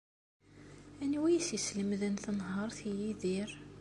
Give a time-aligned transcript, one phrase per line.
[1.03, 3.51] Anwa ay as-yeslemden tanhaṛt i Yidir?